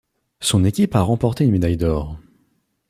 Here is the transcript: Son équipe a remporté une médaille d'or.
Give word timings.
Son 0.39 0.65
équipe 0.65 0.95
a 0.95 1.01
remporté 1.03 1.43
une 1.45 1.51
médaille 1.51 1.77
d'or. 1.77 2.17